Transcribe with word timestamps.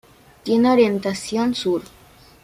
Tiene 0.43 0.71
orientación 0.71 1.53
sur. 1.53 1.83